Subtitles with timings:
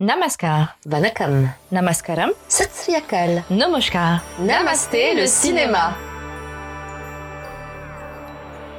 [0.00, 0.76] Namaskar.
[0.86, 1.48] Vanakam.
[1.72, 2.30] Namaskaram.
[2.48, 3.42] Satsriyakal.
[3.50, 4.22] Namaskar.
[4.38, 6.07] Namasté le cinéma.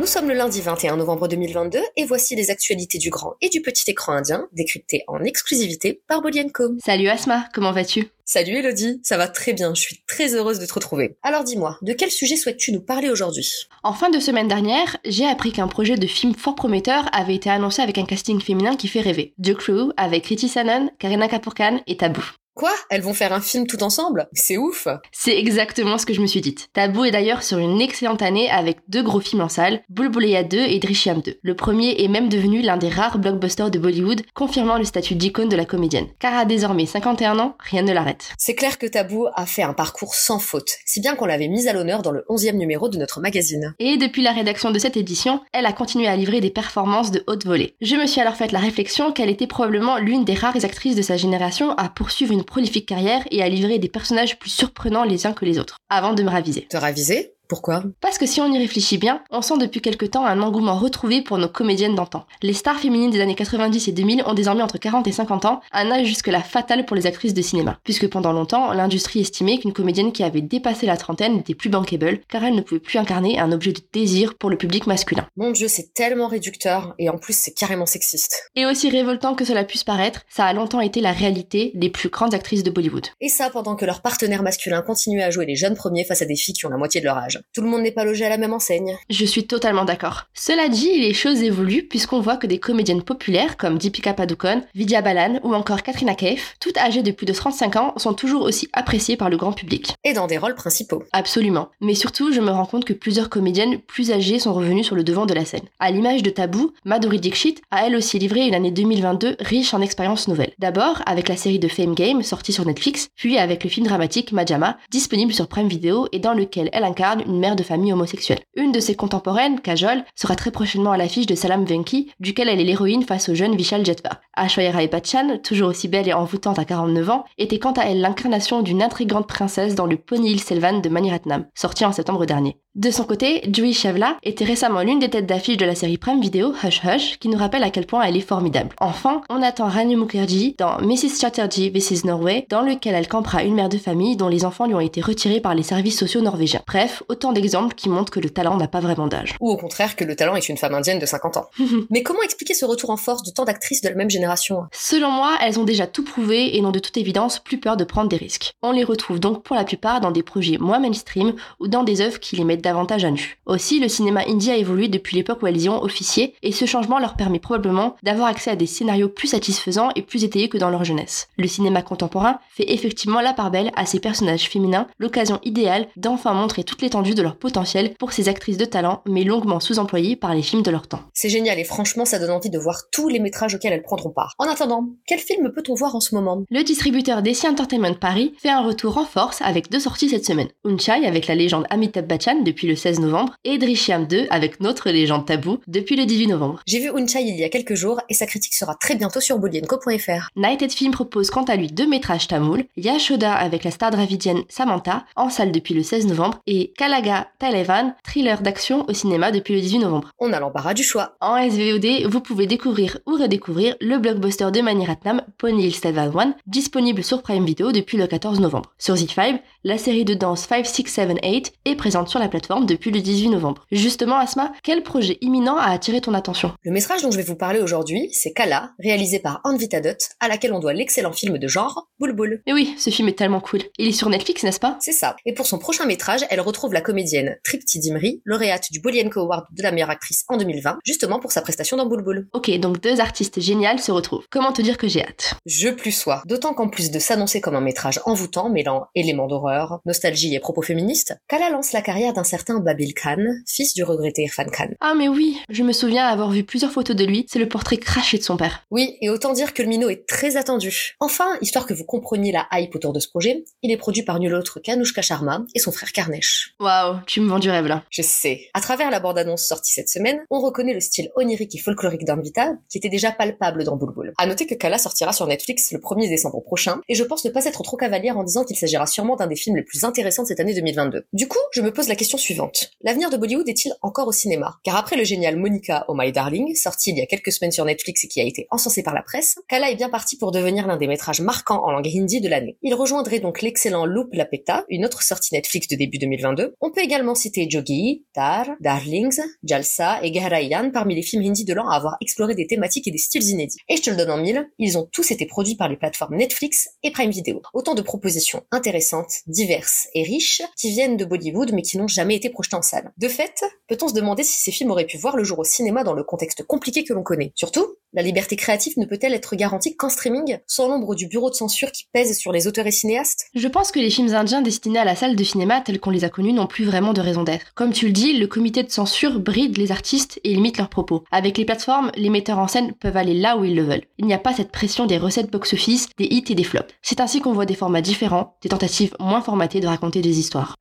[0.00, 3.60] Nous sommes le lundi 21 novembre 2022 et voici les actualités du grand et du
[3.60, 6.78] petit écran indien décryptées en exclusivité par Bolienko.
[6.82, 8.08] Salut Asma, comment vas-tu?
[8.24, 11.18] Salut Elodie, ça va très bien, je suis très heureuse de te retrouver.
[11.22, 13.52] Alors dis-moi, de quel sujet souhaites-tu nous parler aujourd'hui?
[13.82, 17.50] En fin de semaine dernière, j'ai appris qu'un projet de film fort prometteur avait été
[17.50, 19.34] annoncé avec un casting féminin qui fait rêver.
[19.42, 22.24] The Crew avec Kriti Sanon, Karina Kapoor Khan et Taboo.
[22.54, 22.72] Quoi?
[22.90, 24.28] Elles vont faire un film tout ensemble?
[24.32, 26.56] C'est ouf C'est exactement ce que je me suis dit.
[26.72, 30.58] Taboo est d'ailleurs sur une excellente année avec deux gros films en salle, Bulbuleya 2
[30.58, 31.38] et Drishyam 2.
[31.42, 35.48] Le premier est même devenu l'un des rares blockbusters de Bollywood, confirmant le statut d'icône
[35.48, 36.08] de la comédienne.
[36.18, 38.32] Car à désormais 51 ans, rien ne l'arrête.
[38.36, 41.68] C'est clair que Taboo a fait un parcours sans faute, si bien qu'on l'avait mise
[41.68, 43.74] à l'honneur dans le 11e numéro de notre magazine.
[43.78, 47.24] Et depuis la rédaction de cette édition, elle a continué à livrer des performances de
[47.26, 47.76] haute volée.
[47.80, 51.02] Je me suis alors fait la réflexion qu'elle était probablement l'une des rares actrices de
[51.02, 55.26] sa génération à poursuivre une prolifique carrière et à livrer des personnages plus surprenants les
[55.26, 56.66] uns que les autres, avant de me raviser.
[56.68, 57.32] Te raviser?
[57.50, 57.82] Pourquoi?
[58.00, 61.20] Parce que si on y réfléchit bien, on sent depuis quelque temps un engouement retrouvé
[61.20, 62.24] pour nos comédiennes d'antan.
[62.42, 65.60] Les stars féminines des années 90 et 2000 ont désormais entre 40 et 50 ans,
[65.72, 67.80] un âge jusque-là fatal pour les actrices de cinéma.
[67.82, 72.20] Puisque pendant longtemps, l'industrie estimait qu'une comédienne qui avait dépassé la trentaine n'était plus bankable,
[72.28, 75.26] car elle ne pouvait plus incarner un objet de désir pour le public masculin.
[75.36, 78.48] Mon dieu, c'est tellement réducteur, et en plus c'est carrément sexiste.
[78.54, 82.10] Et aussi révoltant que cela puisse paraître, ça a longtemps été la réalité des plus
[82.10, 83.08] grandes actrices de Bollywood.
[83.20, 86.26] Et ça pendant que leurs partenaires masculins continuaient à jouer les jeunes premiers face à
[86.26, 87.39] des filles qui ont la moitié de leur âge.
[87.54, 88.96] Tout le monde n'est pas logé à la même enseigne.
[89.08, 90.26] Je suis totalement d'accord.
[90.34, 95.02] Cela dit, les choses évoluent puisqu'on voit que des comédiennes populaires comme Deepika Padukone, Vidya
[95.02, 98.68] Balan ou encore Katrina Kaif, toutes âgées de plus de 35 ans, sont toujours aussi
[98.72, 99.94] appréciées par le grand public.
[100.04, 101.02] Et dans des rôles principaux.
[101.12, 101.68] Absolument.
[101.80, 105.04] Mais surtout, je me rends compte que plusieurs comédiennes plus âgées sont revenues sur le
[105.04, 105.68] devant de la scène.
[105.78, 109.80] À l'image de Taboo, Madhuri Dixit a elle aussi livré une année 2022 riche en
[109.80, 110.52] expériences nouvelles.
[110.58, 114.32] D'abord avec la série de Fame Game sortie sur Netflix, puis avec le film dramatique
[114.32, 118.40] Majama, disponible sur Prime Video et dans lequel elle incarne une mère de famille homosexuelle
[118.56, 122.60] une de ses contemporaines, Kajol, sera très prochainement à l'affiche de Salam Venki, duquel elle
[122.60, 124.20] est l'héroïne face au jeune Vishal Jetva.
[124.34, 128.00] Ashwarya Rai Bachchan, toujours aussi belle et envoûtante à 49 ans, était quant à elle
[128.00, 132.56] l'incarnation d'une intrigante princesse dans le Pony Hill Selvan de Maniratnam, sorti en septembre dernier.
[132.76, 136.20] De son côté, Juhi Chevla était récemment l'une des têtes d'affiche de la série Prime
[136.20, 138.76] Video Hush Hush, qui nous rappelle à quel point elle est formidable.
[138.80, 141.18] Enfin, on attend Rani Mukherjee dans Mrs.
[141.20, 144.74] Chatterjee vs Norway, dans lequel elle campera une mère de famille dont les enfants lui
[144.74, 146.62] ont été retirés par les services sociaux norvégiens.
[146.64, 149.36] Bref, autant d'exemples qui montrent que le talent n'a pas vraiment d'âge.
[149.40, 151.50] Ou au contraire que le talent est une femme indienne de 50 ans.
[151.90, 154.66] Mais comment expliquer ce retour en force de tant d'actrices de la même génération?
[154.72, 157.84] Selon moi, elles ont déjà tout prouvé et n'ont de toute évidence plus peur de
[157.84, 158.54] prendre des risques.
[158.62, 162.00] On les retrouve donc pour la plupart dans des projets moins mainstream ou dans des
[162.00, 163.38] œuvres qui les mettent davantage à nu.
[163.46, 166.64] Aussi, le cinéma indien a évolué depuis l'époque où elles y ont officié et ce
[166.64, 170.58] changement leur permet probablement d'avoir accès à des scénarios plus satisfaisants et plus étayés que
[170.58, 171.28] dans leur jeunesse.
[171.36, 176.32] Le cinéma contemporain fait effectivement la part belle à ces personnages féminins, l'occasion idéale d'enfin
[176.32, 180.34] montrer toute l'étendue de leur potentiel pour ces actrices de talent mais longuement sous-employées par
[180.34, 181.02] les films de leur temps.
[181.14, 184.10] C'est génial et franchement ça donne envie de voir tous les métrages auxquels elles prendront
[184.10, 184.34] part.
[184.38, 186.42] En attendant, quel film peut-on voir en ce moment?
[186.50, 190.48] Le distributeur DC Entertainment Paris fait un retour en force avec deux sorties cette semaine.
[190.64, 194.90] Unchai avec la légende Amitabh Bachchan depuis le 16 novembre et Drishyam 2 avec notre
[194.90, 196.60] légende Taboo depuis le 18 novembre.
[196.66, 199.38] J'ai vu Unchai il y a quelques jours et sa critique sera très bientôt sur
[199.38, 200.28] bolienko.fr.
[200.36, 205.04] Nighted Film propose quant à lui deux métrages tamoul, Yashoda avec la star dravidienne Samantha
[205.16, 209.60] en salle depuis le 16 novembre et Kalaga Talevan, thriller d'action au cinéma depuis le
[209.60, 210.10] 18 novembre.
[210.18, 211.14] On a l'embarras du choix.
[211.20, 216.34] En SVOD, vous pouvez découvrir ou redécouvrir le blockbuster de Maniratnam Pony Hill Stalvan One,
[216.48, 218.72] disponible sur Prime Video depuis le 14 novembre.
[218.76, 222.66] Sur Z5, la série de danse 5, 6, 7, 8 est présente sur la plateforme
[222.66, 223.66] depuis le 18 novembre.
[223.70, 226.50] Justement, Asma, quel projet imminent a attiré ton attention?
[226.64, 230.26] Le métrage dont je vais vous parler aujourd'hui, c'est Kala, réalisé par Anvita Dutt, à
[230.26, 233.60] laquelle on doit l'excellent film de genre Boule Mais oui, ce film est tellement cool.
[233.78, 234.76] Il est sur Netflix, n'est-ce pas?
[234.80, 235.14] C'est ça.
[235.24, 239.46] Et pour son prochain métrage, elle retrouve la comédienne Tripti Dimri, lauréate du Bolienko Award
[239.52, 243.00] de la meilleure actrice en 2020, justement pour sa prestation dans Boule Ok, donc deux
[243.00, 244.26] artistes géniales se retrouvent.
[244.30, 245.34] Comment te dire que j'ai hâte?
[245.46, 246.22] Je plus sois.
[246.26, 250.62] D'autant qu'en plus de s'annoncer comme un métrage envoûtant, mêlant éléments d'horreur, nostalgie et propos
[250.62, 254.70] féministes, Kala lance la carrière d'un certain Babil Khan, fils du regretté Irfan Khan.
[254.80, 257.76] Ah mais oui, je me souviens avoir vu plusieurs photos de lui, c'est le portrait
[257.76, 258.64] craché de son père.
[258.70, 260.96] Oui, et autant dire que le minot est très attendu.
[261.00, 264.18] Enfin, histoire que vous compreniez la hype autour de ce projet, il est produit par
[264.18, 266.54] nul autre qu'Anushka Sharma et son frère Karnesh.
[266.70, 267.82] Waouh, tu me vends du rêve là.
[267.90, 268.42] Je sais.
[268.54, 272.52] À travers la bande-annonce sortie cette semaine, on reconnaît le style onirique et folklorique d'Anvita,
[272.68, 274.12] qui était déjà palpable dans Bulbul.
[274.18, 277.30] À noter que Kala sortira sur Netflix le 1er décembre prochain, et je pense ne
[277.30, 280.22] pas être trop cavalière en disant qu'il s'agira sûrement d'un des films les plus intéressants
[280.22, 281.06] de cette année 2022.
[281.12, 282.70] Du coup, je me pose la question suivante.
[282.82, 284.60] L'avenir de Bollywood est-il encore au cinéma?
[284.62, 287.64] Car après le génial Monica Oh My Darling, sorti il y a quelques semaines sur
[287.64, 290.68] Netflix et qui a été encensé par la presse, Kala est bien parti pour devenir
[290.68, 292.58] l'un des métrages marquants en langue hindi de l'année.
[292.62, 296.54] Il rejoindrait donc l'excellent Loop Lapeta, une autre sortie Netflix de début 2022.
[296.62, 301.54] On peut également citer Jogi, Dar, Darlings, Jalsa et Garayan parmi les films hindi de
[301.54, 303.56] l'an à avoir exploré des thématiques et des styles inédits.
[303.70, 306.16] Et je te le donne en mille, ils ont tous été produits par les plateformes
[306.16, 307.40] Netflix et Prime Video.
[307.54, 312.16] Autant de propositions intéressantes, diverses et riches qui viennent de Bollywood mais qui n'ont jamais
[312.16, 312.92] été projetées en salle.
[312.98, 315.82] De fait, peut-on se demander si ces films auraient pu voir le jour au cinéma
[315.82, 317.32] dans le contexte compliqué que l'on connaît?
[317.36, 321.34] Surtout, la liberté créative ne peut-elle être garantie qu'en streaming, sans l'ombre du bureau de
[321.34, 323.24] censure qui pèse sur les auteurs et cinéastes?
[323.34, 326.04] Je pense que les films indiens destinés à la salle de cinéma tels qu'on les
[326.04, 327.54] a connus n'ont plus vraiment de raison d'être.
[327.54, 331.04] Comme tu le dis, le comité de censure bride les artistes et limite leurs propos.
[331.10, 333.84] Avec les plateformes, les metteurs en scène peuvent aller là où ils le veulent.
[333.98, 336.74] Il n'y a pas cette pression des recettes box-office, des hits et des flops.
[336.82, 340.56] C'est ainsi qu'on voit des formats différents, des tentatives moins formatées de raconter des histoires.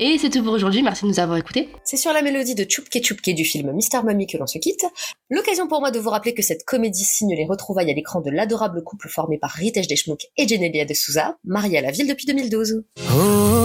[0.00, 1.68] Et c'est tout pour aujourd'hui, merci de nous avoir écoutés.
[1.84, 4.84] C'est sur la mélodie de Chupke Chupke du film Mister Mummy que l'on se quitte.
[5.30, 8.30] L'occasion pour moi de vous rappeler que cette comédie signe les retrouvailles à l'écran de
[8.30, 12.26] l'adorable couple formé par Ritesh Deshmukh et Genelia de Souza, mariés à la ville depuis
[12.26, 12.82] 2012.
[13.10, 13.64] हो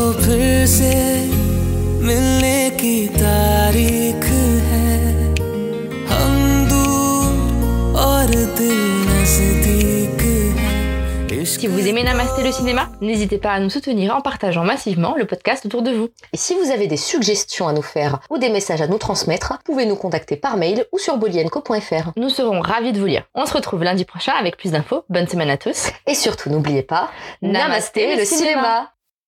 [11.89, 15.81] Aimez Namasté le cinéma, n'hésitez pas à nous soutenir en partageant massivement le podcast autour
[15.81, 16.09] de vous.
[16.33, 19.57] Et si vous avez des suggestions à nous faire ou des messages à nous transmettre,
[19.65, 22.11] pouvez nous contacter par mail ou sur bolienco.fr.
[22.15, 23.23] Nous serons ravis de vous lire.
[23.33, 25.03] On se retrouve lundi prochain avec plus d'infos.
[25.09, 25.87] Bonne semaine à tous.
[26.05, 27.09] Et surtout, n'oubliez pas,
[27.41, 28.91] Namasté, le cinéma.